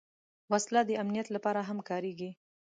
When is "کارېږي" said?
1.89-2.29